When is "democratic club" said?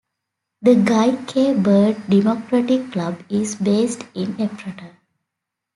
2.09-3.21